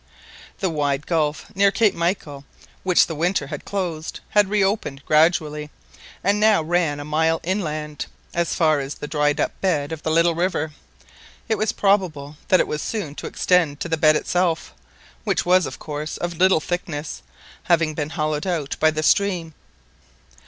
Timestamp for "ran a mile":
6.63-7.39